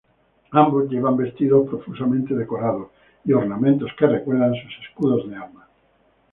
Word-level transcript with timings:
Ambos 0.49 0.89
llevan 0.89 1.15
vestidos 1.15 1.69
profusamente 1.69 2.33
decorados, 2.33 2.87
y 3.23 3.33
ornamentos 3.33 3.91
que 3.99 4.07
recuerdan 4.07 4.55
sus 4.55 4.83
escudos 4.87 5.29
de 5.29 5.35
armas. 5.35 5.67